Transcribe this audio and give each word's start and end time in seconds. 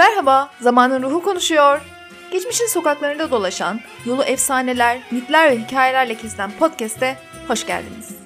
Merhaba, 0.00 0.50
Zamanın 0.60 1.02
Ruhu 1.02 1.22
konuşuyor. 1.22 1.80
Geçmişin 2.32 2.66
sokaklarında 2.66 3.30
dolaşan, 3.30 3.80
yolu 4.06 4.22
efsaneler, 4.22 5.02
mitler 5.10 5.50
ve 5.50 5.58
hikayelerle 5.58 6.14
kesilen 6.14 6.50
podcast'e 6.58 7.16
hoş 7.48 7.66
geldiniz. 7.66 8.18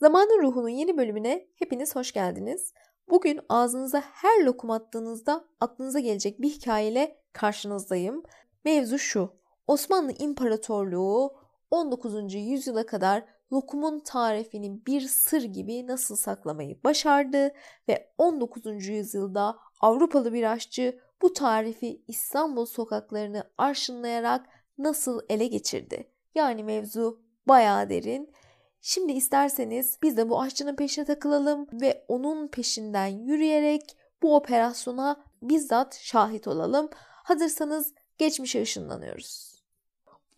Zamanın 0.00 0.42
Ruhu'nun 0.42 0.68
yeni 0.68 0.96
bölümüne 0.96 1.46
hepiniz 1.58 1.96
hoş 1.96 2.12
geldiniz. 2.12 2.72
Bugün 3.08 3.40
ağzınıza 3.48 4.00
her 4.00 4.44
lokum 4.44 4.70
attığınızda 4.70 5.44
aklınıza 5.60 6.00
gelecek 6.00 6.42
bir 6.42 6.50
hikayeyle 6.50 7.16
karşınızdayım. 7.32 8.22
Mevzu 8.64 8.98
şu. 8.98 9.30
Osmanlı 9.66 10.12
İmparatorluğu 10.12 11.32
19. 11.70 12.34
yüzyıla 12.34 12.86
kadar 12.86 13.24
lokumun 13.52 14.00
tarifini 14.00 14.86
bir 14.86 15.00
sır 15.00 15.42
gibi 15.42 15.86
nasıl 15.86 16.16
saklamayı 16.16 16.84
başardı 16.84 17.52
ve 17.88 18.12
19. 18.18 18.88
yüzyılda 18.88 19.58
Avrupalı 19.80 20.32
bir 20.32 20.52
aşçı 20.52 20.98
bu 21.22 21.32
tarifi 21.32 22.02
İstanbul 22.08 22.66
sokaklarını 22.66 23.50
arşınlayarak 23.58 24.46
nasıl 24.78 25.20
ele 25.28 25.46
geçirdi? 25.46 26.08
Yani 26.34 26.64
mevzu 26.64 27.22
bayağı 27.48 27.88
derin. 27.90 28.32
Şimdi 28.80 29.12
isterseniz 29.12 29.98
biz 30.02 30.16
de 30.16 30.28
bu 30.28 30.40
aşçının 30.40 30.76
peşine 30.76 31.04
takılalım 31.04 31.66
ve 31.72 32.04
onun 32.08 32.48
peşinden 32.48 33.06
yürüyerek 33.06 33.96
bu 34.22 34.36
operasyona 34.36 35.24
bizzat 35.42 35.98
şahit 36.00 36.48
olalım. 36.48 36.88
Hazırsanız 37.24 37.94
geçmişe 38.18 38.62
ışınlanıyoruz. 38.62 39.51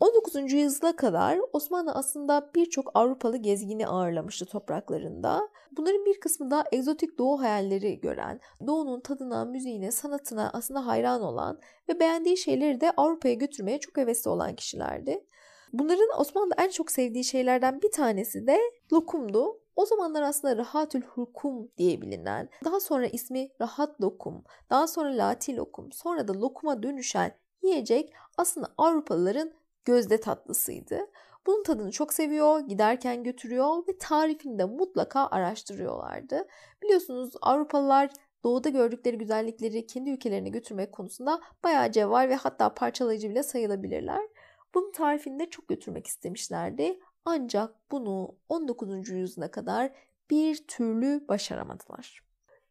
19. 0.01 0.53
yüzyıla 0.53 0.97
kadar 0.97 1.39
Osmanlı 1.53 1.93
aslında 1.93 2.51
birçok 2.55 2.91
Avrupalı 2.95 3.37
gezgini 3.37 3.87
ağırlamıştı 3.87 4.47
topraklarında. 4.47 5.49
Bunların 5.73 6.05
bir 6.05 6.21
kısmı 6.21 6.51
da 6.51 6.65
egzotik 6.73 7.19
doğu 7.19 7.41
hayalleri 7.41 8.01
gören, 8.01 8.41
doğunun 8.67 9.01
tadına, 9.01 9.45
müziğine, 9.45 9.91
sanatına 9.91 10.51
aslında 10.53 10.87
hayran 10.87 11.23
olan 11.23 11.61
ve 11.89 12.01
beğendiği 12.01 12.37
şeyleri 12.37 12.81
de 12.81 12.91
Avrupa'ya 12.97 13.35
götürmeye 13.35 13.81
çok 13.81 13.97
hevesli 13.97 14.31
olan 14.31 14.55
kişilerdi. 14.55 15.25
Bunların 15.73 16.21
Osmanlı 16.21 16.55
en 16.59 16.69
çok 16.69 16.91
sevdiği 16.91 17.25
şeylerden 17.25 17.83
bir 17.83 17.91
tanesi 17.93 18.47
de 18.47 18.59
lokumdu. 18.93 19.61
O 19.77 19.87
zamanlar 19.87 20.23
aslında 20.23 20.57
Rahatül 20.57 21.03
Hukum 21.03 21.69
diye 21.79 22.03
bilinen, 22.03 22.49
daha 22.65 22.81
sonra 22.81 23.07
ismi 23.07 23.49
Rahat 23.61 24.01
Lokum, 24.01 24.45
daha 24.71 24.87
sonra 24.87 25.17
Lati 25.17 25.57
Lokum, 25.57 25.93
sonra 25.93 26.29
da 26.29 26.41
lokuma 26.41 26.83
dönüşen 26.83 27.33
yiyecek 27.63 28.13
aslında 28.37 28.69
Avrupalıların 28.79 29.53
gözde 29.85 30.21
tatlısıydı. 30.21 31.01
Bunun 31.47 31.63
tadını 31.63 31.91
çok 31.91 32.13
seviyor, 32.13 32.61
giderken 32.61 33.23
götürüyor 33.23 33.89
ve 33.89 33.99
tarifini 33.99 34.59
de 34.59 34.65
mutlaka 34.65 35.27
araştırıyorlardı. 35.27 36.47
Biliyorsunuz 36.83 37.35
Avrupalılar 37.43 38.11
doğuda 38.45 38.69
gördükleri 38.69 39.19
güzellikleri 39.19 39.87
kendi 39.87 40.11
ülkelerine 40.11 40.49
götürmek 40.49 40.93
konusunda 40.93 41.41
bayağı 41.65 41.93
cevval 41.93 42.29
ve 42.29 42.35
hatta 42.35 42.75
parçalayıcı 42.75 43.31
bile 43.31 43.43
sayılabilirler. 43.43 44.23
Bunun 44.75 44.93
tarifini 44.93 45.39
de 45.39 45.51
çok 45.51 45.69
götürmek 45.69 46.07
istemişlerdi. 46.07 47.01
Ancak 47.25 47.75
bunu 47.91 48.37
19. 48.49 49.09
yüzyıla 49.09 49.51
kadar 49.51 49.93
bir 50.31 50.67
türlü 50.67 51.29
başaramadılar. 51.29 52.25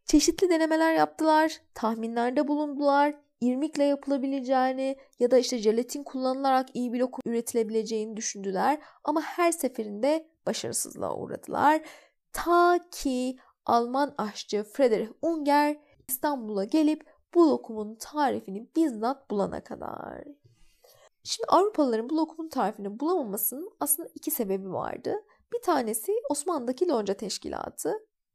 Çeşitli 0.06 0.50
denemeler 0.50 0.94
yaptılar, 0.94 1.62
tahminlerde 1.74 2.48
bulundular, 2.48 3.16
irmikle 3.44 3.84
yapılabileceğini 3.84 4.98
ya 5.20 5.32
da 5.32 5.38
işte 5.38 5.58
jelatin 5.58 6.04
kullanılarak 6.04 6.70
iyi 6.74 6.94
bir 6.94 7.00
lokum 7.00 7.22
üretilebileceğini 7.26 8.18
düşündüler 8.18 8.82
ama 9.04 9.22
her 9.22 9.52
seferinde 9.52 10.28
başarısızlığa 10.46 11.16
uğradılar. 11.16 11.82
Ta 12.34 12.80
ki 12.92 13.38
Alman 13.66 14.16
aşçı 14.18 14.64
Friedrich 14.64 15.12
Unger 15.22 15.78
İstanbul'a 16.08 16.64
gelip 16.64 17.06
bu 17.36 17.50
lokumun 17.50 17.96
tarifini 17.96 18.68
bizzat 18.76 19.32
bulana 19.32 19.64
kadar. 19.64 20.24
Şimdi 21.24 21.48
Avrupalıların 21.48 22.10
bu 22.10 22.18
lokumun 22.18 22.50
tarifini 22.50 23.00
bulamamasının 23.00 23.72
aslında 23.80 24.10
iki 24.16 24.32
sebebi 24.32 24.74
vardı. 24.74 25.16
Bir 25.54 25.62
tanesi 25.62 26.12
Osmanlı'daki 26.30 26.88
lonca 26.88 27.14
teşkilatı. 27.14 27.94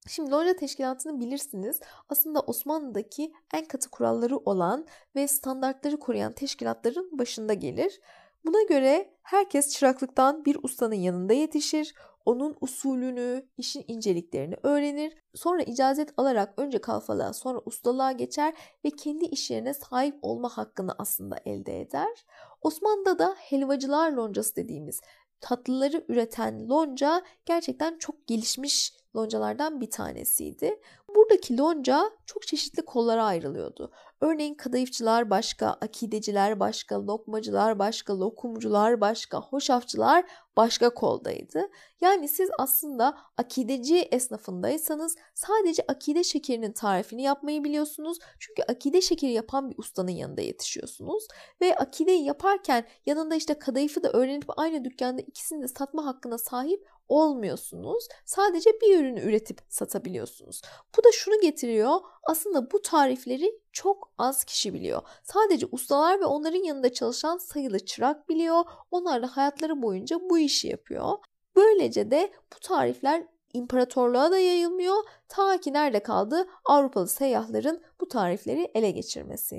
Şimdi 0.08 0.30
Loja 0.30 0.56
Teşkilatı'nı 0.56 1.20
bilirsiniz. 1.20 1.80
Aslında 2.08 2.40
Osmanlı'daki 2.40 3.32
en 3.54 3.64
katı 3.64 3.90
kuralları 3.90 4.36
olan 4.36 4.86
ve 5.16 5.28
standartları 5.28 5.98
koruyan 5.98 6.32
teşkilatların 6.32 7.18
başında 7.18 7.54
gelir. 7.54 8.00
Buna 8.44 8.62
göre 8.62 9.10
herkes 9.22 9.74
çıraklıktan 9.74 10.44
bir 10.44 10.58
ustanın 10.62 10.94
yanında 10.94 11.32
yetişir, 11.32 11.94
onun 12.24 12.56
usulünü, 12.60 13.48
işin 13.56 13.84
inceliklerini 13.88 14.54
öğrenir. 14.62 15.14
Sonra 15.34 15.62
icazet 15.62 16.12
alarak 16.16 16.54
önce 16.56 16.78
kalfalığa 16.78 17.32
sonra 17.32 17.60
ustalığa 17.66 18.12
geçer 18.12 18.54
ve 18.84 18.90
kendi 18.90 19.24
iş 19.24 19.50
yerine 19.50 19.74
sahip 19.74 20.18
olma 20.22 20.48
hakkını 20.48 20.94
aslında 20.98 21.36
elde 21.44 21.80
eder. 21.80 22.24
Osmanlı'da 22.62 23.18
da 23.18 23.34
helvacılar 23.38 24.12
loncası 24.12 24.56
dediğimiz 24.56 25.00
tatlıları 25.40 26.04
üreten 26.08 26.68
lonca 26.68 27.22
gerçekten 27.46 27.98
çok 27.98 28.26
gelişmiş 28.26 28.97
loncalardan 29.16 29.80
bir 29.80 29.90
tanesiydi. 29.90 30.80
Buradaki 31.18 31.58
lonca 31.58 32.10
çok 32.26 32.46
çeşitli 32.46 32.84
kollara 32.84 33.24
ayrılıyordu. 33.24 33.92
Örneğin 34.20 34.54
kadayıfçılar 34.54 35.30
başka, 35.30 35.66
akideciler 35.66 36.60
başka, 36.60 37.06
lokmacılar 37.06 37.78
başka, 37.78 38.20
lokumcular 38.20 39.00
başka, 39.00 39.40
hoşafçılar 39.40 40.24
başka 40.56 40.94
koldaydı. 40.94 41.70
Yani 42.00 42.28
siz 42.28 42.50
aslında 42.58 43.18
akideci 43.36 43.98
esnafındaysanız 43.98 45.16
sadece 45.34 45.84
akide 45.88 46.24
şekerinin 46.24 46.72
tarifini 46.72 47.22
yapmayı 47.22 47.64
biliyorsunuz. 47.64 48.18
Çünkü 48.38 48.62
akide 48.62 49.00
şekeri 49.00 49.32
yapan 49.32 49.70
bir 49.70 49.78
ustanın 49.78 50.10
yanında 50.10 50.40
yetişiyorsunuz. 50.40 51.28
Ve 51.60 51.76
akideyi 51.76 52.24
yaparken 52.24 52.84
yanında 53.06 53.34
işte 53.34 53.58
kadayıfı 53.58 54.02
da 54.02 54.10
öğrenip 54.12 54.44
aynı 54.56 54.84
dükkanda 54.84 55.20
ikisini 55.20 55.62
de 55.62 55.68
satma 55.68 56.06
hakkına 56.06 56.38
sahip 56.38 56.88
olmuyorsunuz. 57.08 58.08
Sadece 58.24 58.70
bir 58.70 58.98
ürünü 58.98 59.20
üretip 59.20 59.60
satabiliyorsunuz. 59.68 60.62
Bu 60.98 61.04
da 61.04 61.07
şunu 61.12 61.40
getiriyor. 61.40 62.00
Aslında 62.22 62.70
bu 62.70 62.82
tarifleri 62.82 63.60
çok 63.72 64.10
az 64.18 64.44
kişi 64.44 64.74
biliyor. 64.74 65.02
Sadece 65.24 65.66
ustalar 65.72 66.20
ve 66.20 66.24
onların 66.24 66.64
yanında 66.64 66.92
çalışan 66.92 67.38
sayılı 67.38 67.78
çırak 67.78 68.28
biliyor. 68.28 68.64
Onlar 68.90 69.22
da 69.22 69.26
hayatları 69.26 69.82
boyunca 69.82 70.20
bu 70.30 70.38
işi 70.38 70.68
yapıyor. 70.68 71.18
Böylece 71.56 72.10
de 72.10 72.32
bu 72.54 72.60
tarifler 72.60 73.26
imparatorluğa 73.52 74.30
da 74.30 74.38
yayılmıyor. 74.38 74.96
Ta 75.28 75.60
ki 75.60 75.72
nerede 75.72 76.02
kaldı? 76.02 76.48
Avrupalı 76.64 77.08
seyyahların 77.08 77.82
bu 78.00 78.08
tarifleri 78.08 78.70
ele 78.74 78.90
geçirmesi. 78.90 79.58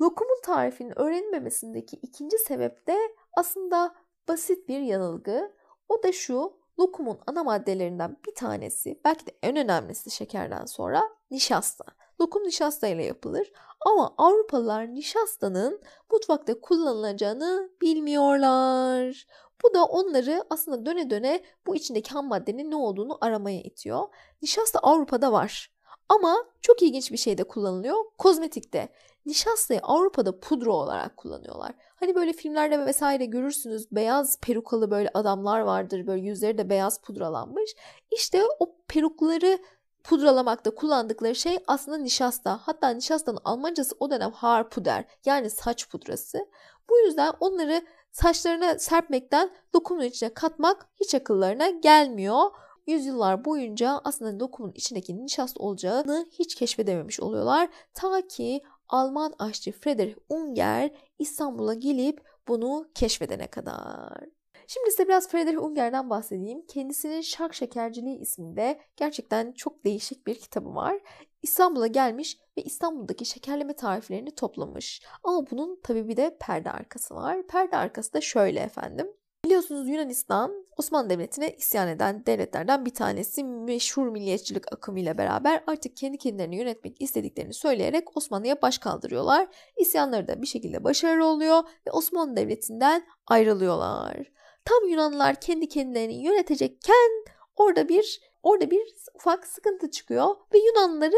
Lokumun 0.00 0.40
tarifinin 0.44 0.98
öğrenilmemesindeki 0.98 1.96
ikinci 1.96 2.38
sebep 2.38 2.86
de 2.86 2.98
aslında 3.36 3.94
basit 4.28 4.68
bir 4.68 4.80
yanılgı. 4.80 5.52
O 5.88 6.02
da 6.02 6.12
şu, 6.12 6.61
lokumun 6.82 7.18
ana 7.26 7.44
maddelerinden 7.44 8.16
bir 8.26 8.34
tanesi, 8.34 9.00
belki 9.04 9.26
de 9.26 9.30
en 9.42 9.56
önemlisi 9.56 10.10
şekerden 10.10 10.64
sonra 10.64 11.02
nişasta. 11.30 11.84
Lokum 12.20 12.44
nişasta 12.44 12.88
ile 12.88 13.04
yapılır 13.04 13.52
ama 13.80 14.14
Avrupalılar 14.18 14.94
nişastanın 14.94 15.80
mutfakta 16.12 16.60
kullanılacağını 16.60 17.70
bilmiyorlar. 17.82 19.26
Bu 19.64 19.74
da 19.74 19.84
onları 19.84 20.44
aslında 20.50 20.86
döne 20.86 21.10
döne 21.10 21.44
bu 21.66 21.76
içindeki 21.76 22.10
ham 22.10 22.28
maddenin 22.28 22.70
ne 22.70 22.76
olduğunu 22.76 23.18
aramaya 23.20 23.60
itiyor. 23.60 24.08
Nişasta 24.42 24.78
Avrupa'da 24.78 25.32
var. 25.32 25.72
Ama 26.12 26.44
çok 26.60 26.82
ilginç 26.82 27.12
bir 27.12 27.16
şey 27.16 27.38
de 27.38 27.44
kullanılıyor. 27.44 27.96
Kozmetikte. 28.18 28.88
Nişastayı 29.26 29.80
Avrupa'da 29.82 30.40
pudra 30.40 30.72
olarak 30.72 31.16
kullanıyorlar. 31.16 31.72
Hani 31.94 32.14
böyle 32.14 32.32
filmlerde 32.32 32.86
vesaire 32.86 33.24
görürsünüz 33.24 33.92
beyaz 33.92 34.40
perukalı 34.40 34.90
böyle 34.90 35.10
adamlar 35.14 35.60
vardır. 35.60 36.06
Böyle 36.06 36.22
yüzleri 36.22 36.58
de 36.58 36.70
beyaz 36.70 37.00
pudralanmış. 37.00 37.74
İşte 38.10 38.42
o 38.60 38.76
perukları 38.88 39.58
pudralamakta 40.04 40.74
kullandıkları 40.74 41.34
şey 41.34 41.58
aslında 41.66 41.98
nişasta. 41.98 42.60
Hatta 42.62 42.88
nişastanın 42.88 43.38
Almancası 43.44 43.96
o 44.00 44.10
dönem 44.10 44.32
Haarpuder 44.32 45.04
yani 45.24 45.50
saç 45.50 45.88
pudrası. 45.88 46.46
Bu 46.90 46.98
yüzden 46.98 47.32
onları 47.40 47.82
saçlarına 48.12 48.78
serpmekten 48.78 49.50
lokumun 49.74 50.04
içine 50.04 50.34
katmak 50.34 50.86
hiç 51.00 51.14
akıllarına 51.14 51.68
gelmiyor. 51.68 52.50
Yüzyıllar 52.86 53.44
boyunca 53.44 54.00
aslında 54.04 54.44
lokumun 54.44 54.72
içindeki 54.74 55.24
nişasta 55.24 55.62
olacağını 55.62 56.26
hiç 56.30 56.54
keşfedememiş 56.54 57.20
oluyorlar. 57.20 57.68
Ta 57.94 58.26
ki 58.28 58.62
Alman 58.88 59.34
aşçı 59.38 59.72
Friedrich 59.72 60.16
Unger 60.28 60.90
İstanbul'a 61.18 61.74
gelip 61.74 62.22
bunu 62.48 62.90
keşfedene 62.94 63.46
kadar. 63.46 64.24
Şimdi 64.66 64.90
size 64.90 65.08
biraz 65.08 65.28
Friedrich 65.28 65.62
Unger'den 65.62 66.10
bahsedeyim. 66.10 66.66
Kendisinin 66.66 67.20
Şark 67.20 67.54
Şekerciliği 67.54 68.18
isminde 68.18 68.80
gerçekten 68.96 69.52
çok 69.52 69.84
değişik 69.84 70.26
bir 70.26 70.34
kitabı 70.34 70.74
var. 70.74 71.00
İstanbul'a 71.42 71.86
gelmiş 71.86 72.38
ve 72.58 72.62
İstanbul'daki 72.62 73.24
şekerleme 73.24 73.76
tariflerini 73.76 74.34
toplamış. 74.34 75.02
Ama 75.22 75.50
bunun 75.50 75.80
tabii 75.82 76.08
bir 76.08 76.16
de 76.16 76.36
perde 76.40 76.70
arkası 76.70 77.14
var. 77.14 77.46
Perde 77.46 77.76
arkası 77.76 78.12
da 78.12 78.20
şöyle 78.20 78.60
efendim. 78.60 79.06
Biliyorsunuz 79.44 79.88
Yunanistan 79.88 80.66
Osmanlı 80.76 81.10
Devleti'ne 81.10 81.56
isyan 81.56 81.88
eden 81.88 82.26
devletlerden 82.26 82.84
bir 82.84 82.94
tanesi 82.94 83.44
meşhur 83.44 84.08
milliyetçilik 84.08 84.72
akımıyla 84.72 85.18
beraber 85.18 85.64
artık 85.66 85.96
kendi 85.96 86.18
kendilerini 86.18 86.56
yönetmek 86.56 87.02
istediklerini 87.02 87.54
söyleyerek 87.54 88.16
Osmanlı'ya 88.16 88.62
baş 88.62 88.78
kaldırıyorlar. 88.78 89.48
İsyanları 89.76 90.28
da 90.28 90.42
bir 90.42 90.46
şekilde 90.46 90.84
başarılı 90.84 91.26
oluyor 91.26 91.62
ve 91.86 91.90
Osmanlı 91.90 92.36
Devleti'nden 92.36 93.06
ayrılıyorlar. 93.26 94.32
Tam 94.64 94.88
Yunanlılar 94.88 95.40
kendi 95.40 95.68
kendilerini 95.68 96.24
yönetecekken 96.24 97.24
orada 97.56 97.88
bir 97.88 98.20
orada 98.42 98.70
bir 98.70 98.94
ufak 99.14 99.46
sıkıntı 99.46 99.90
çıkıyor 99.90 100.36
ve 100.54 100.58
Yunanlıları 100.58 101.16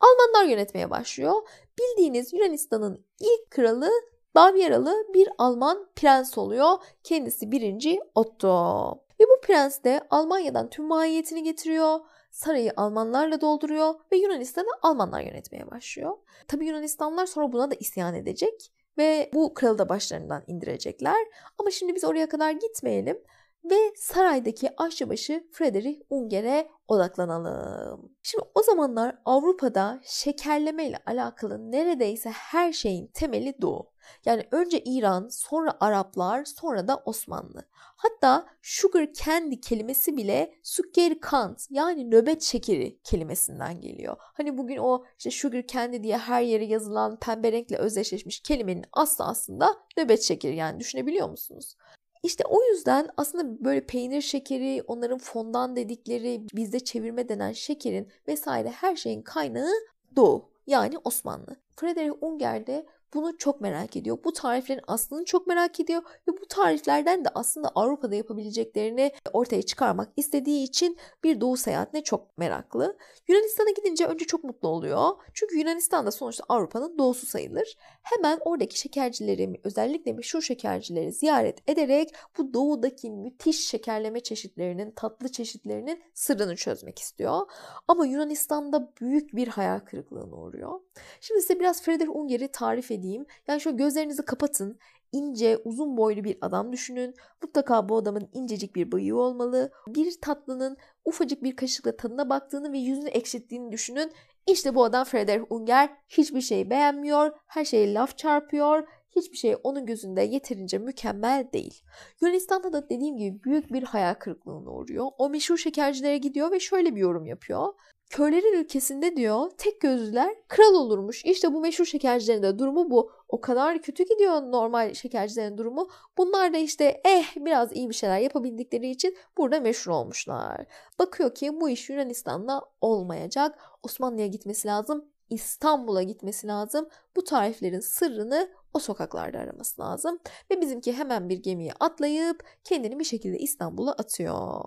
Almanlar 0.00 0.50
yönetmeye 0.50 0.90
başlıyor. 0.90 1.34
Bildiğiniz 1.78 2.32
Yunanistan'ın 2.32 3.04
ilk 3.20 3.50
kralı 3.50 3.90
Bavyeralı 4.36 5.06
bir 5.14 5.28
Alman 5.38 5.86
prens 5.96 6.38
oluyor. 6.38 6.78
Kendisi 7.04 7.52
birinci 7.52 8.00
Otto. 8.14 8.90
Ve 9.20 9.24
bu 9.24 9.40
prens 9.42 9.84
de 9.84 10.00
Almanya'dan 10.10 10.70
tüm 10.70 10.84
mahiyetini 10.84 11.42
getiriyor. 11.42 12.00
Sarayı 12.30 12.72
Almanlarla 12.76 13.40
dolduruyor 13.40 13.94
ve 14.12 14.16
Yunanistan'ı 14.16 14.70
Almanlar 14.82 15.20
yönetmeye 15.20 15.70
başlıyor. 15.70 16.12
Tabi 16.48 16.66
Yunanistanlar 16.66 17.26
sonra 17.26 17.52
buna 17.52 17.70
da 17.70 17.74
isyan 17.74 18.14
edecek 18.14 18.72
ve 18.98 19.30
bu 19.34 19.54
kralı 19.54 19.78
da 19.78 19.88
başlarından 19.88 20.42
indirecekler. 20.46 21.26
Ama 21.58 21.70
şimdi 21.70 21.94
biz 21.94 22.04
oraya 22.04 22.28
kadar 22.28 22.50
gitmeyelim 22.50 23.18
ve 23.64 23.92
saraydaki 23.96 24.70
aşçıbaşı 24.76 25.46
Frederick 25.52 26.02
Unger'e 26.10 26.68
odaklanalım. 26.88 28.12
Şimdi 28.22 28.44
o 28.54 28.62
zamanlar 28.62 29.18
Avrupa'da 29.24 30.00
şekerleme 30.04 30.86
ile 30.86 30.98
alakalı 31.06 31.70
neredeyse 31.70 32.30
her 32.30 32.72
şeyin 32.72 33.06
temeli 33.06 33.60
Doğu. 33.60 33.95
Yani 34.24 34.48
önce 34.50 34.80
İran, 34.80 35.28
sonra 35.28 35.76
Araplar, 35.80 36.44
sonra 36.44 36.88
da 36.88 37.02
Osmanlı. 37.04 37.64
Hatta 37.72 38.46
sugar 38.62 39.12
candy 39.12 39.60
kelimesi 39.60 40.16
bile 40.16 40.54
sukker 40.62 41.20
kant 41.20 41.66
yani 41.70 42.10
nöbet 42.10 42.42
şekeri 42.42 42.98
kelimesinden 43.04 43.80
geliyor. 43.80 44.16
Hani 44.18 44.58
bugün 44.58 44.76
o 44.76 45.04
işte 45.18 45.30
sugar 45.30 45.66
candy 45.66 46.02
diye 46.02 46.18
her 46.18 46.42
yere 46.42 46.64
yazılan 46.64 47.18
pembe 47.18 47.52
renkle 47.52 47.76
özdeşleşmiş 47.76 48.40
kelimenin 48.40 48.84
aslı 48.92 49.24
aslında 49.24 49.76
nöbet 49.96 50.22
şekeri 50.22 50.56
yani 50.56 50.80
düşünebiliyor 50.80 51.28
musunuz? 51.30 51.76
İşte 52.22 52.44
o 52.44 52.62
yüzden 52.62 53.08
aslında 53.16 53.64
böyle 53.64 53.86
peynir 53.86 54.20
şekeri, 54.20 54.82
onların 54.86 55.18
fondan 55.18 55.76
dedikleri, 55.76 56.46
bizde 56.54 56.80
çevirme 56.80 57.28
denen 57.28 57.52
şekerin 57.52 58.08
vesaire 58.28 58.70
her 58.70 58.96
şeyin 58.96 59.22
kaynağı 59.22 59.72
Doğu 60.16 60.50
yani 60.66 60.98
Osmanlı. 61.04 61.56
Frederick 61.76 62.18
Unger 62.20 62.66
de 62.66 62.86
bunu 63.14 63.38
çok 63.38 63.60
merak 63.60 63.96
ediyor. 63.96 64.18
Bu 64.24 64.32
tariflerin 64.32 64.80
aslını 64.86 65.24
çok 65.24 65.46
merak 65.46 65.80
ediyor 65.80 66.02
ve 66.28 66.32
bu 66.32 66.46
tariflerden 66.48 67.24
de 67.24 67.28
aslında 67.34 67.68
Avrupa'da 67.74 68.14
yapabileceklerini 68.14 69.12
ortaya 69.32 69.62
çıkarmak 69.62 70.12
istediği 70.16 70.64
için 70.64 70.98
bir 71.24 71.40
doğu 71.40 71.56
seyahatine 71.56 72.04
çok 72.04 72.38
meraklı. 72.38 72.96
Yunanistan'a 73.28 73.70
gidince 73.70 74.06
önce 74.06 74.24
çok 74.24 74.44
mutlu 74.44 74.68
oluyor. 74.68 75.10
Çünkü 75.34 75.58
Yunanistan 75.58 76.06
da 76.06 76.10
sonuçta 76.10 76.44
Avrupa'nın 76.48 76.98
doğusu 76.98 77.26
sayılır. 77.26 77.76
Hemen 78.02 78.38
oradaki 78.44 78.78
şekercileri, 78.78 79.60
özellikle 79.64 80.12
meşhur 80.12 80.42
şekercileri 80.42 81.12
ziyaret 81.12 81.70
ederek 81.70 82.14
bu 82.38 82.54
doğudaki 82.54 83.10
müthiş 83.10 83.68
şekerleme 83.68 84.20
çeşitlerinin, 84.20 84.90
tatlı 84.90 85.32
çeşitlerinin 85.32 86.02
sırrını 86.14 86.56
çözmek 86.56 86.98
istiyor. 86.98 87.40
Ama 87.88 88.06
Yunanistan'da 88.06 88.92
büyük 89.00 89.36
bir 89.36 89.48
hayal 89.48 89.78
kırıklığına 89.78 90.36
uğruyor. 90.36 90.80
Şimdi 91.20 91.40
size 91.40 91.60
biraz 91.60 91.82
Frederick 91.82 92.10
Unger'i 92.10 92.48
tarif 92.48 92.90
edeyim. 92.98 93.26
Yani 93.48 93.60
şöyle 93.60 93.76
gözlerinizi 93.76 94.24
kapatın. 94.24 94.78
İnce, 95.12 95.58
uzun 95.64 95.96
boylu 95.96 96.24
bir 96.24 96.38
adam 96.40 96.72
düşünün. 96.72 97.14
Mutlaka 97.42 97.88
bu 97.88 97.96
adamın 97.96 98.28
incecik 98.32 98.76
bir 98.76 98.92
bıyığı 98.92 99.16
olmalı. 99.16 99.72
Bir 99.88 100.20
tatlının 100.20 100.76
ufacık 101.04 101.42
bir 101.42 101.56
kaşıkla 101.56 101.96
tadına 101.96 102.28
baktığını 102.28 102.72
ve 102.72 102.78
yüzünü 102.78 103.08
ekşittiğini 103.08 103.72
düşünün. 103.72 104.12
İşte 104.46 104.74
bu 104.74 104.84
adam 104.84 105.04
Frederick 105.04 105.46
Unger 105.50 105.90
hiçbir 106.08 106.40
şey 106.40 106.70
beğenmiyor, 106.70 107.32
her 107.46 107.64
şeye 107.64 107.94
laf 107.94 108.18
çarpıyor, 108.18 108.88
hiçbir 109.16 109.36
şey 109.36 109.56
onun 109.62 109.86
gözünde 109.86 110.22
yeterince 110.22 110.78
mükemmel 110.78 111.48
değil. 111.52 111.82
Yunanistan'da 112.20 112.72
da 112.72 112.88
dediğim 112.88 113.16
gibi 113.16 113.42
büyük 113.44 113.72
bir 113.72 113.82
hayal 113.82 114.14
kırıklığına 114.14 114.70
uğruyor. 114.70 115.06
O 115.18 115.30
meşhur 115.30 115.56
şekercilere 115.56 116.18
gidiyor 116.18 116.52
ve 116.52 116.60
şöyle 116.60 116.94
bir 116.94 117.00
yorum 117.00 117.26
yapıyor. 117.26 117.72
Körlerin 118.10 118.62
ülkesinde 118.62 119.16
diyor 119.16 119.50
tek 119.58 119.80
gözlüler 119.80 120.34
kral 120.48 120.74
olurmuş. 120.74 121.24
İşte 121.24 121.52
bu 121.52 121.60
meşhur 121.60 121.84
şekercilerin 121.84 122.42
de 122.42 122.58
durumu 122.58 122.90
bu. 122.90 123.10
O 123.28 123.40
kadar 123.40 123.82
kötü 123.82 124.04
gidiyor 124.04 124.42
normal 124.42 124.94
şekercilerin 124.94 125.58
durumu. 125.58 125.88
Bunlar 126.18 126.54
da 126.54 126.58
işte 126.58 127.00
eh 127.04 127.36
biraz 127.36 127.72
iyi 127.72 127.88
bir 127.88 127.94
şeyler 127.94 128.18
yapabildikleri 128.18 128.90
için 128.90 129.16
burada 129.38 129.60
meşhur 129.60 129.92
olmuşlar. 129.92 130.66
Bakıyor 130.98 131.34
ki 131.34 131.60
bu 131.60 131.68
iş 131.68 131.90
Yunanistan'da 131.90 132.62
olmayacak. 132.80 133.58
Osmanlı'ya 133.82 134.26
gitmesi 134.26 134.68
lazım. 134.68 135.04
İstanbul'a 135.30 136.02
gitmesi 136.02 136.46
lazım. 136.46 136.88
Bu 137.16 137.24
tariflerin 137.24 137.80
sırrını 137.80 138.50
o 138.74 138.78
sokaklarda 138.78 139.38
araması 139.38 139.82
lazım. 139.82 140.18
Ve 140.50 140.60
bizimki 140.60 140.92
hemen 140.92 141.28
bir 141.28 141.38
gemiye 141.38 141.72
atlayıp 141.80 142.44
kendini 142.64 142.98
bir 142.98 143.04
şekilde 143.04 143.38
İstanbul'a 143.38 143.92
atıyor. 143.92 144.60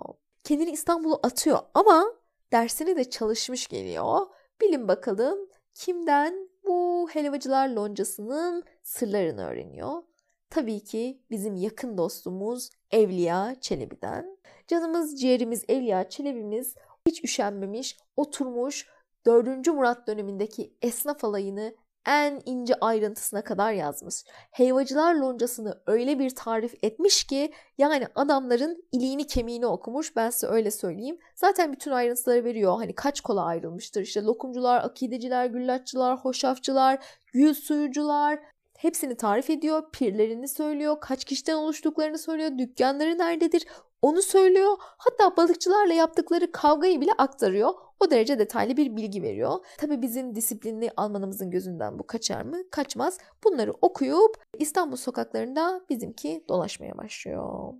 Kendini 0.44 0.70
İstanbul'a 0.70 1.16
atıyor 1.22 1.58
ama 1.74 2.19
dersini 2.52 2.96
de 2.96 3.10
çalışmış 3.10 3.66
geliyor. 3.66 4.26
Bilin 4.60 4.88
bakalım 4.88 5.38
kimden 5.74 6.48
bu 6.66 7.08
helvacılar 7.12 7.68
loncasının 7.68 8.64
sırlarını 8.82 9.46
öğreniyor. 9.46 10.02
Tabii 10.50 10.84
ki 10.84 11.22
bizim 11.30 11.56
yakın 11.56 11.98
dostumuz 11.98 12.70
Evliya 12.90 13.56
Çelebi'den. 13.60 14.38
Canımız 14.68 15.20
ciğerimiz 15.20 15.64
Evliya 15.68 16.08
Çelebi'miz 16.08 16.74
hiç 17.06 17.24
üşenmemiş, 17.24 17.96
oturmuş 18.16 18.86
4. 19.26 19.66
Murat 19.66 20.06
dönemindeki 20.06 20.74
esnaf 20.82 21.24
alayını 21.24 21.74
en 22.06 22.42
ince 22.46 22.74
ayrıntısına 22.80 23.44
kadar 23.44 23.72
yazmış. 23.72 24.24
Heyvacılar 24.50 25.14
loncasını 25.14 25.82
öyle 25.86 26.18
bir 26.18 26.30
tarif 26.30 26.74
etmiş 26.82 27.24
ki 27.24 27.52
yani 27.78 28.06
adamların 28.14 28.84
iliğini 28.92 29.26
kemiğini 29.26 29.66
okumuş 29.66 30.16
ben 30.16 30.30
size 30.30 30.46
öyle 30.46 30.70
söyleyeyim. 30.70 31.18
Zaten 31.34 31.72
bütün 31.72 31.90
ayrıntıları 31.90 32.44
veriyor. 32.44 32.76
Hani 32.76 32.94
kaç 32.94 33.20
kola 33.20 33.44
ayrılmıştır 33.44 34.00
işte 34.00 34.22
lokumcular, 34.22 34.84
akideciler, 34.84 35.46
güllaççılar, 35.46 36.18
hoşafçılar, 36.18 37.04
gül 37.32 37.54
suyucular, 37.54 38.40
Hepsini 38.80 39.16
tarif 39.16 39.50
ediyor, 39.50 39.82
pirlerini 39.92 40.48
söylüyor, 40.48 40.96
kaç 41.00 41.24
kişiden 41.24 41.54
oluştuklarını 41.54 42.18
söylüyor, 42.18 42.58
dükkanları 42.58 43.18
nerededir 43.18 43.66
onu 44.02 44.22
söylüyor. 44.22 44.76
Hatta 44.80 45.36
balıkçılarla 45.36 45.92
yaptıkları 45.92 46.52
kavgayı 46.52 47.00
bile 47.00 47.12
aktarıyor. 47.12 47.72
O 48.00 48.10
derece 48.10 48.38
detaylı 48.38 48.76
bir 48.76 48.96
bilgi 48.96 49.22
veriyor. 49.22 49.64
Tabi 49.78 50.02
bizim 50.02 50.34
disiplinli 50.34 50.90
Almanımızın 50.96 51.50
gözünden 51.50 51.98
bu 51.98 52.06
kaçar 52.06 52.42
mı? 52.42 52.70
Kaçmaz. 52.70 53.18
Bunları 53.44 53.72
okuyup 53.72 54.36
İstanbul 54.58 54.96
sokaklarında 54.96 55.80
bizimki 55.90 56.44
dolaşmaya 56.48 56.98
başlıyor. 56.98 57.74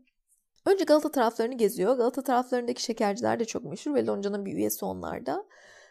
Önce 0.67 0.85
Galata 0.85 1.11
taraflarını 1.11 1.55
geziyor. 1.55 1.97
Galata 1.97 2.23
taraflarındaki 2.23 2.83
şekerciler 2.83 3.41
de 3.41 3.45
çok 3.45 3.65
meşhur 3.65 3.95
ve 3.95 4.07
Lonca'nın 4.07 4.45
bir 4.45 4.53
üyesi 4.53 4.85
onlarda. 4.85 5.45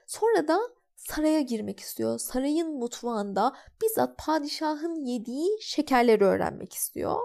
Sonra 0.07 0.47
da 0.47 0.59
saraya 0.95 1.41
girmek 1.41 1.79
istiyor. 1.79 2.19
Sarayın 2.19 2.79
mutfağında 2.79 3.53
bizzat 3.81 4.17
padişahın 4.17 5.05
yediği 5.05 5.61
şekerleri 5.61 6.23
öğrenmek 6.23 6.73
istiyor. 6.73 7.19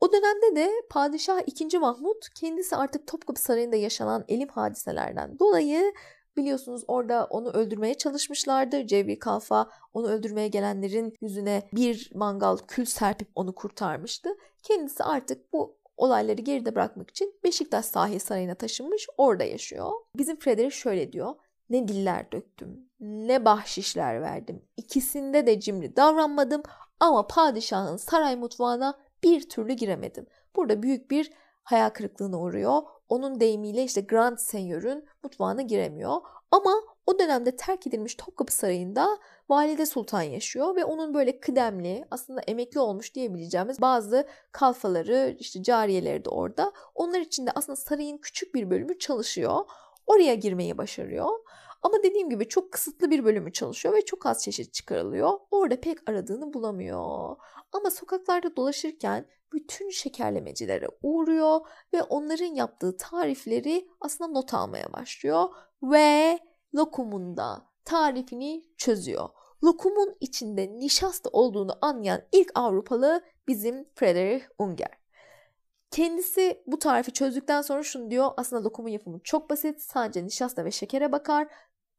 O 0.00 0.12
dönemde 0.12 0.56
de 0.56 0.70
Padişah 0.90 1.40
2. 1.46 1.78
Mahmut 1.78 2.28
kendisi 2.34 2.76
artık 2.76 3.06
Topkapı 3.06 3.42
Sarayı'nda 3.42 3.76
yaşanan 3.76 4.24
elim 4.28 4.48
hadiselerden 4.48 5.38
dolayı 5.38 5.92
Biliyorsunuz 6.38 6.84
orada 6.88 7.26
onu 7.30 7.50
öldürmeye 7.50 7.94
çalışmışlardı. 7.94 8.86
Cevri 8.86 9.18
Kalfa 9.18 9.68
onu 9.94 10.08
öldürmeye 10.08 10.48
gelenlerin 10.48 11.14
yüzüne 11.20 11.68
bir 11.72 12.10
mangal 12.14 12.56
kül 12.56 12.84
serpip 12.84 13.28
onu 13.34 13.54
kurtarmıştı. 13.54 14.28
Kendisi 14.62 15.04
artık 15.04 15.52
bu 15.52 15.76
olayları 15.96 16.42
geride 16.42 16.74
bırakmak 16.74 17.10
için 17.10 17.34
Beşiktaş 17.44 17.84
Sahil 17.84 18.18
Sarayı'na 18.18 18.54
taşınmış 18.54 19.06
orada 19.16 19.44
yaşıyor. 19.44 19.92
Bizim 20.16 20.38
Frederick 20.38 20.76
şöyle 20.76 21.12
diyor. 21.12 21.34
Ne 21.70 21.88
diller 21.88 22.32
döktüm, 22.32 22.90
ne 23.00 23.44
bahşişler 23.44 24.22
verdim. 24.22 24.62
İkisinde 24.76 25.46
de 25.46 25.60
cimri 25.60 25.96
davranmadım 25.96 26.62
ama 27.00 27.26
padişahın 27.26 27.96
saray 27.96 28.36
mutfağına 28.36 28.98
bir 29.22 29.48
türlü 29.48 29.72
giremedim. 29.72 30.26
Burada 30.56 30.82
büyük 30.82 31.10
bir 31.10 31.30
hayal 31.62 31.90
kırıklığına 31.90 32.40
uğruyor. 32.40 32.82
Onun 33.08 33.40
deyimiyle 33.40 33.84
işte 33.84 34.00
Grand 34.00 34.38
Seigneur'ün 34.38 35.08
mutfağına 35.22 35.62
giremiyor. 35.62 36.20
Ama 36.50 36.74
o 37.06 37.18
dönemde 37.18 37.56
terk 37.56 37.86
edilmiş 37.86 38.14
Topkapı 38.14 38.54
Sarayı'nda 38.54 39.18
Valide 39.48 39.86
Sultan 39.86 40.22
yaşıyor 40.22 40.76
ve 40.76 40.84
onun 40.84 41.14
böyle 41.14 41.40
kıdemli 41.40 42.04
aslında 42.10 42.40
emekli 42.40 42.80
olmuş 42.80 43.14
diyebileceğimiz 43.14 43.80
bazı 43.80 44.28
kalfaları 44.52 45.36
işte 45.38 45.62
cariyeleri 45.62 46.24
de 46.24 46.28
orada. 46.28 46.72
Onlar 46.94 47.20
için 47.20 47.46
de 47.46 47.50
aslında 47.54 47.76
sarayın 47.76 48.18
küçük 48.18 48.54
bir 48.54 48.70
bölümü 48.70 48.98
çalışıyor. 48.98 49.64
Oraya 50.06 50.34
girmeyi 50.34 50.78
başarıyor. 50.78 51.28
Ama 51.82 52.02
dediğim 52.02 52.30
gibi 52.30 52.48
çok 52.48 52.72
kısıtlı 52.72 53.10
bir 53.10 53.24
bölümü 53.24 53.52
çalışıyor 53.52 53.94
ve 53.94 54.04
çok 54.04 54.26
az 54.26 54.42
çeşit 54.42 54.74
çıkarılıyor. 54.74 55.32
Orada 55.50 55.80
pek 55.80 56.10
aradığını 56.10 56.52
bulamıyor. 56.52 57.36
Ama 57.72 57.90
sokaklarda 57.90 58.56
dolaşırken 58.56 59.26
bütün 59.52 59.90
şekerlemecilere 59.90 60.86
uğruyor 61.02 61.60
ve 61.94 62.02
onların 62.02 62.54
yaptığı 62.54 62.96
tarifleri 62.96 63.88
aslında 64.00 64.30
not 64.30 64.54
almaya 64.54 64.92
başlıyor 64.92 65.48
ve 65.82 66.38
lokumunda 66.74 67.66
tarifini 67.84 68.64
çözüyor. 68.76 69.28
Lokumun 69.64 70.16
içinde 70.20 70.72
nişasta 70.72 71.30
olduğunu 71.30 71.78
anlayan 71.80 72.22
ilk 72.32 72.50
Avrupalı 72.54 73.24
bizim 73.48 73.88
Friedrich 73.94 74.44
Unger. 74.58 74.98
Kendisi 75.90 76.62
bu 76.66 76.78
tarifi 76.78 77.12
çözdükten 77.12 77.62
sonra 77.62 77.82
şunu 77.82 78.10
diyor. 78.10 78.30
Aslında 78.36 78.64
lokumun 78.64 78.88
yapımı 78.88 79.20
çok 79.24 79.50
basit. 79.50 79.80
Sadece 79.80 80.24
nişasta 80.24 80.64
ve 80.64 80.70
şekere 80.70 81.12
bakar 81.12 81.48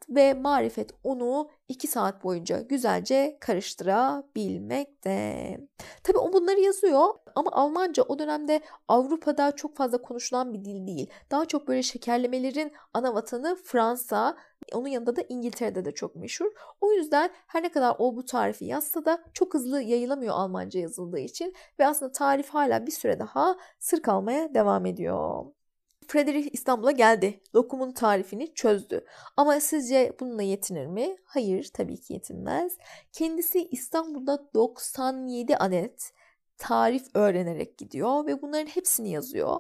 ve 0.10 0.34
marifet 0.34 0.92
onu 1.04 1.50
2 1.68 1.88
saat 1.88 2.24
boyunca 2.24 2.62
güzelce 2.62 3.38
karıştırabilmekte. 3.40 5.58
Tabii 6.04 6.18
o 6.18 6.34
bunları 6.34 6.60
yazıyor 6.60 7.08
ama 7.36 7.52
Almanca 7.52 8.04
o 8.04 8.20
dönemde 8.20 8.62
Avrupa'da 8.88 9.52
çok 9.52 9.78
fazla 9.78 10.02
konuşulan 10.02 10.54
bir 10.54 10.66
dil 10.66 10.88
değil. 10.88 11.10
Daha 11.32 11.46
çok 11.46 11.68
böyle 11.68 11.84
şekerlemelerin 11.84 12.72
ana 12.94 13.16
vatanı 13.16 13.58
Fransa, 13.64 14.38
onun 14.74 14.88
yanında 14.88 15.16
da 15.16 15.22
İngiltere'de 15.30 15.86
de 15.86 15.92
çok 15.92 16.16
meşhur. 16.16 16.52
O 16.82 16.92
yüzden 16.92 17.30
her 17.48 17.64
ne 17.64 17.72
kadar 17.72 17.96
o 18.00 18.16
bu 18.16 18.26
tarifi 18.26 18.66
yazsa 18.66 19.06
da 19.06 19.24
çok 19.34 19.54
hızlı 19.54 19.82
yayılamıyor 19.82 20.36
Almanca 20.36 20.80
yazıldığı 20.80 21.20
için 21.20 21.54
ve 21.80 21.88
aslında 21.88 22.12
tarif 22.12 22.50
hala 22.50 22.86
bir 22.86 22.92
süre 22.92 23.20
daha 23.20 23.58
sır 23.80 24.02
kalmaya 24.02 24.54
devam 24.54 24.86
ediyor. 24.86 25.46
Frederick 26.10 26.50
İstanbul'a 26.54 26.92
geldi. 26.92 27.42
Lokumun 27.56 27.92
tarifini 27.92 28.54
çözdü. 28.54 29.06
Ama 29.38 29.60
sizce 29.60 30.14
bununla 30.20 30.42
yetinir 30.42 30.86
mi? 30.86 31.16
Hayır, 31.24 31.70
tabii 31.74 32.02
ki 32.02 32.14
yetinmez. 32.14 32.78
Kendisi 33.12 33.68
İstanbul'da 33.68 34.50
97 34.54 35.58
adet 35.58 36.12
tarif 36.58 37.04
öğrenerek 37.14 37.78
gidiyor 37.78 38.26
ve 38.26 38.42
bunların 38.42 38.68
hepsini 38.68 39.12
yazıyor. 39.12 39.60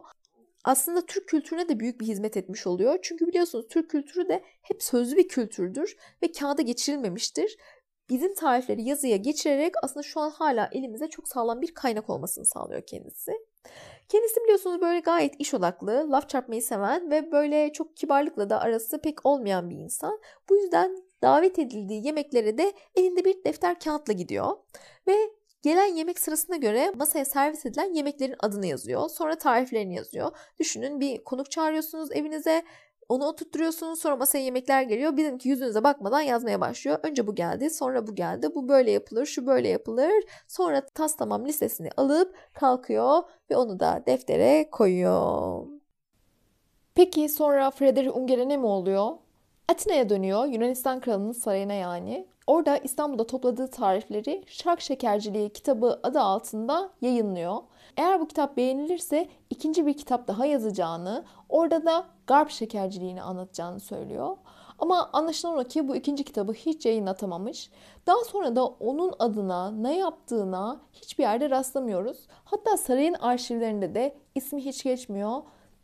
Aslında 0.63 1.05
Türk 1.05 1.27
kültürüne 1.27 1.69
de 1.69 1.79
büyük 1.79 2.01
bir 2.01 2.07
hizmet 2.07 2.37
etmiş 2.37 2.67
oluyor. 2.67 2.99
Çünkü 3.01 3.27
biliyorsunuz 3.27 3.67
Türk 3.69 3.89
kültürü 3.89 4.29
de 4.29 4.43
hep 4.61 4.83
sözlü 4.83 5.17
bir 5.17 5.27
kültürdür 5.27 5.97
ve 6.23 6.31
kağıda 6.31 6.61
geçirilmemiştir. 6.61 7.57
Bizim 8.09 8.35
tarifleri 8.35 8.83
yazıya 8.83 9.17
geçirerek 9.17 9.73
aslında 9.83 10.03
şu 10.03 10.19
an 10.19 10.29
hala 10.29 10.69
elimize 10.73 11.09
çok 11.09 11.27
sağlam 11.27 11.61
bir 11.61 11.73
kaynak 11.73 12.09
olmasını 12.09 12.45
sağlıyor 12.45 12.81
kendisi. 12.81 13.31
Kendisi 14.09 14.43
biliyorsunuz 14.43 14.81
böyle 14.81 14.99
gayet 14.99 15.35
iş 15.39 15.53
odaklı, 15.53 16.11
laf 16.11 16.29
çarpmayı 16.29 16.61
seven 16.61 17.11
ve 17.11 17.31
böyle 17.31 17.73
çok 17.73 17.97
kibarlıkla 17.97 18.49
da 18.49 18.61
arası 18.61 19.01
pek 19.01 19.25
olmayan 19.25 19.69
bir 19.69 19.75
insan. 19.75 20.19
Bu 20.49 20.55
yüzden 20.55 20.97
davet 21.21 21.59
edildiği 21.59 22.05
yemeklere 22.05 22.57
de 22.57 22.73
elinde 22.95 23.25
bir 23.25 23.43
defter 23.43 23.79
kağıtla 23.79 24.13
gidiyor. 24.13 24.57
Ve 25.07 25.15
Gelen 25.61 25.95
yemek 25.95 26.19
sırasına 26.19 26.55
göre 26.55 26.91
masaya 26.95 27.25
servis 27.25 27.65
edilen 27.65 27.93
yemeklerin 27.93 28.35
adını 28.39 28.65
yazıyor. 28.65 29.09
Sonra 29.09 29.37
tariflerini 29.37 29.95
yazıyor. 29.95 30.31
Düşünün 30.59 30.99
bir 30.99 31.23
konuk 31.23 31.51
çağırıyorsunuz 31.51 32.11
evinize. 32.11 32.63
Onu 33.09 33.25
oturtturuyorsunuz 33.25 33.99
sonra 33.99 34.15
masaya 34.15 34.43
yemekler 34.43 34.81
geliyor. 34.81 35.17
Bizimki 35.17 35.49
yüzünüze 35.49 35.83
bakmadan 35.83 36.21
yazmaya 36.21 36.61
başlıyor. 36.61 36.99
Önce 37.03 37.27
bu 37.27 37.35
geldi 37.35 37.69
sonra 37.69 38.07
bu 38.07 38.15
geldi. 38.15 38.55
Bu 38.55 38.69
böyle 38.69 38.91
yapılır 38.91 39.25
şu 39.25 39.47
böyle 39.47 39.67
yapılır. 39.67 40.23
Sonra 40.47 40.85
tas 40.85 41.15
tamam 41.17 41.45
listesini 41.45 41.89
alıp 41.97 42.35
kalkıyor 42.53 43.23
ve 43.51 43.55
onu 43.57 43.79
da 43.79 44.03
deftere 44.05 44.69
koyuyor. 44.71 45.65
Peki 46.95 47.29
sonra 47.29 47.71
Frederick 47.71 48.11
Unger'e 48.11 48.49
ne 48.49 48.57
mi 48.57 48.65
oluyor? 48.65 49.11
Atina'ya 49.67 50.09
dönüyor 50.09 50.45
Yunanistan 50.45 50.99
kralının 50.99 51.31
sarayına 51.31 51.73
yani. 51.73 52.27
Orada 52.49 52.77
İstanbul'da 52.77 53.27
topladığı 53.27 53.67
tarifleri 53.67 54.43
Şark 54.47 54.81
Şekerciliği 54.81 55.49
kitabı 55.49 55.99
adı 56.03 56.19
altında 56.19 56.89
yayınlıyor. 57.01 57.57
Eğer 57.97 58.19
bu 58.21 58.27
kitap 58.27 58.57
beğenilirse 58.57 59.27
ikinci 59.49 59.85
bir 59.85 59.97
kitap 59.97 60.27
daha 60.27 60.45
yazacağını, 60.45 61.25
orada 61.49 61.85
da 61.85 62.05
garp 62.27 62.49
şekerciliğini 62.49 63.21
anlatacağını 63.21 63.79
söylüyor. 63.79 64.37
Ama 64.79 65.09
anlaşılan 65.13 65.57
o 65.57 65.63
ki 65.63 65.87
bu 65.87 65.95
ikinci 65.95 66.23
kitabı 66.23 66.53
hiç 66.53 66.85
yayınlatamamış. 66.85 67.69
Daha 68.07 68.23
sonra 68.23 68.55
da 68.55 68.65
onun 68.65 69.13
adına 69.19 69.71
ne 69.71 69.97
yaptığına 69.97 70.81
hiçbir 70.93 71.23
yerde 71.23 71.49
rastlamıyoruz. 71.49 72.27
Hatta 72.45 72.77
sarayın 72.77 73.13
arşivlerinde 73.13 73.95
de 73.95 74.15
ismi 74.35 74.65
hiç 74.65 74.83
geçmiyor. 74.83 75.41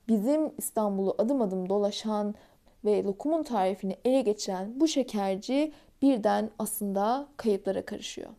Bizim 0.07 0.51
İstanbul'u 0.57 1.15
adım 1.17 1.41
adım 1.41 1.69
dolaşan 1.69 2.35
ve 2.85 3.03
lokumun 3.03 3.43
tarifini 3.43 3.97
ele 4.05 4.21
geçiren 4.21 4.79
bu 4.79 4.87
şekerci 4.87 5.71
birden 6.01 6.49
aslında 6.59 7.27
kayıplara 7.37 7.85
karışıyor. 7.85 8.29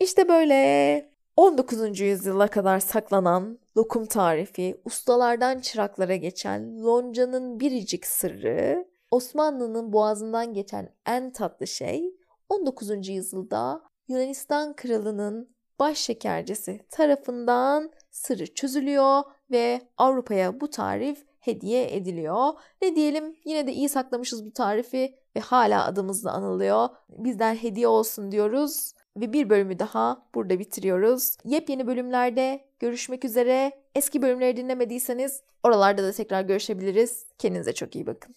İşte 0.00 0.28
böyle 0.28 1.10
19. 1.36 2.00
yüzyıla 2.00 2.48
kadar 2.48 2.80
saklanan 2.80 3.58
lokum 3.76 4.06
tarifi, 4.06 4.80
ustalardan 4.84 5.58
çıraklara 5.58 6.16
geçen 6.16 6.84
loncanın 6.84 7.60
biricik 7.60 8.06
sırrı, 8.06 8.86
Osmanlı'nın 9.10 9.92
boğazından 9.92 10.54
geçen 10.54 10.94
en 11.06 11.32
tatlı 11.32 11.66
şey 11.66 12.14
19. 12.48 13.08
yüzyılda 13.08 13.82
Yunanistan 14.08 14.76
kralının 14.76 15.54
baş 15.78 15.98
şekercisi 15.98 16.80
tarafından 16.90 17.90
sırrı 18.10 18.54
çözülüyor 18.54 19.22
ve 19.50 19.80
Avrupa'ya 19.96 20.60
bu 20.60 20.70
tarif 20.70 21.24
hediye 21.40 21.96
ediliyor. 21.96 22.52
Ne 22.82 22.96
diyelim 22.96 23.36
yine 23.44 23.66
de 23.66 23.72
iyi 23.72 23.88
saklamışız 23.88 24.46
bu 24.46 24.52
tarifi 24.52 25.14
ve 25.36 25.40
hala 25.40 25.86
adımızla 25.86 26.32
anılıyor. 26.32 26.88
Bizden 27.08 27.54
hediye 27.54 27.88
olsun 27.88 28.32
diyoruz 28.32 28.92
ve 29.16 29.32
bir 29.32 29.50
bölümü 29.50 29.78
daha 29.78 30.26
burada 30.34 30.58
bitiriyoruz. 30.58 31.36
Yepyeni 31.44 31.86
bölümlerde 31.86 32.64
görüşmek 32.80 33.24
üzere. 33.24 33.72
Eski 33.94 34.22
bölümleri 34.22 34.56
dinlemediyseniz 34.56 35.42
oralarda 35.62 36.02
da 36.02 36.12
tekrar 36.12 36.42
görüşebiliriz. 36.42 37.26
Kendinize 37.38 37.72
çok 37.72 37.96
iyi 37.96 38.06
bakın. 38.06 38.34